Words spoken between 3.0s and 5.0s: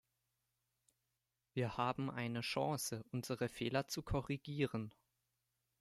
unsere Fehler zu korrigieren.